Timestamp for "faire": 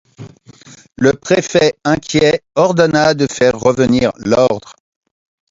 3.27-3.53